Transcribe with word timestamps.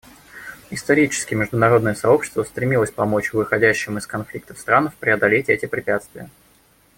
Исторически 0.71 1.35
международное 1.35 1.93
сообщество 1.93 2.41
стремилось 2.43 2.89
помочь 2.89 3.33
выходящим 3.33 3.99
из 3.99 4.07
конфликтов 4.07 4.57
странам 4.57 4.91
преодолеть 4.99 5.47
эти 5.47 5.67
препятствия. 5.67 6.31